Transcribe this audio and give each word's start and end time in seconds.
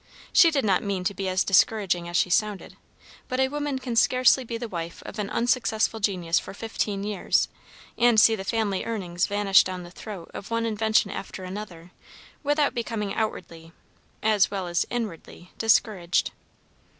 She 0.33 0.49
did 0.49 0.65
not 0.65 0.81
mean 0.81 1.03
to 1.03 1.13
be 1.13 1.29
as 1.29 1.43
discouraging 1.43 2.09
as 2.09 2.17
she 2.17 2.31
sounded, 2.31 2.75
but 3.27 3.39
a 3.39 3.49
woman 3.49 3.77
can 3.77 3.95
scarcely 3.95 4.43
be 4.43 4.57
the 4.57 4.67
wife 4.67 5.03
of 5.05 5.19
an 5.19 5.29
unsuccessful 5.29 5.99
genius 5.99 6.39
for 6.39 6.55
fifteen 6.55 7.03
years, 7.03 7.49
and 7.99 8.19
see 8.19 8.35
the 8.35 8.43
family 8.43 8.83
earnings 8.83 9.27
vanish 9.27 9.63
down 9.63 9.83
the 9.83 9.91
throat 9.91 10.31
of 10.33 10.49
one 10.49 10.65
invention 10.65 11.11
after 11.11 11.43
another, 11.43 11.91
without 12.41 12.73
becoming 12.73 13.13
outwardly, 13.13 13.73
as 14.23 14.49
well 14.49 14.65
as 14.67 14.87
inwardly, 14.89 15.51
discouraged. 15.59 16.31